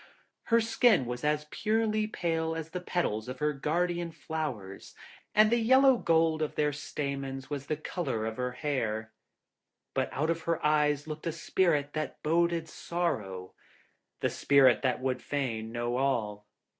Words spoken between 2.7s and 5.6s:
the petals of her guardian flowers, and the